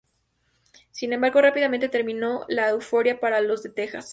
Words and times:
Sin 0.89 1.13
embargo, 1.13 1.41
rápidamente 1.41 1.87
terminó 1.87 2.43
la 2.47 2.69
euforia 2.69 3.19
para 3.19 3.39
los 3.39 3.61
de 3.61 3.69
Texas. 3.69 4.09